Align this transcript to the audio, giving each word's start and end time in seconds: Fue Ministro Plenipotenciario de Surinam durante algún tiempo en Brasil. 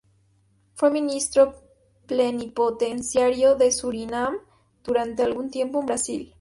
Fue 0.73 0.89
Ministro 0.89 1.61
Plenipotenciario 2.07 3.53
de 3.53 3.71
Surinam 3.71 4.33
durante 4.83 5.21
algún 5.21 5.51
tiempo 5.51 5.79
en 5.79 5.85
Brasil. 5.85 6.29